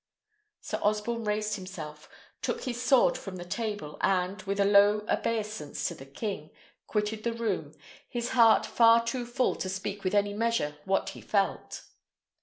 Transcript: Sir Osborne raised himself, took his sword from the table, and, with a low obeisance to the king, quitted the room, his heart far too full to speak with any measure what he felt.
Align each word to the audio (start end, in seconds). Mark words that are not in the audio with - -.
Sir 0.61 0.79
Osborne 0.81 1.25
raised 1.25 1.57
himself, 1.57 2.09
took 2.41 2.63
his 2.63 2.81
sword 2.81 3.19
from 3.19 3.35
the 3.35 3.45
table, 3.45 3.97
and, 4.01 4.41
with 4.41 4.59
a 4.59 4.65
low 4.65 5.05
obeisance 5.07 5.87
to 5.89 5.93
the 5.93 6.07
king, 6.07 6.49
quitted 6.87 7.23
the 7.23 7.33
room, 7.33 7.75
his 8.09 8.29
heart 8.29 8.65
far 8.65 9.05
too 9.05 9.27
full 9.27 9.53
to 9.57 9.69
speak 9.69 10.03
with 10.03 10.15
any 10.15 10.33
measure 10.33 10.75
what 10.85 11.09
he 11.09 11.21
felt. 11.21 11.83